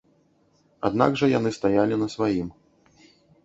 Аднак 0.89 1.11
жа 1.21 1.29
яны 1.37 1.51
стаялі 1.59 1.95
на 2.03 2.07
сваім. 2.17 2.47